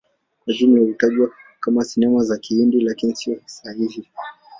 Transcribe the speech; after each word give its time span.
Kwa 0.43 0.53
ujumla 0.53 0.81
hutajwa 0.81 1.31
kama 1.59 1.83
Sinema 1.83 2.23
za 2.23 2.37
Kihindi, 2.37 2.81
lakini 2.81 3.13
hiyo 3.13 3.41
si 3.45 3.61
sahihi. 3.63 4.07